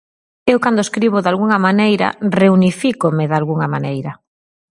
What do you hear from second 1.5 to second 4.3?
maneira, reunifícome dalgunha maneira.